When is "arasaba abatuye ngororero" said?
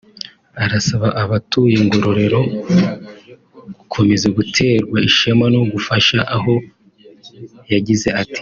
0.63-2.41